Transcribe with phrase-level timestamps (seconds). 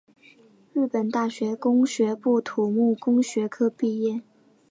[0.73, 4.23] 日本大学工学部土木工学科毕业。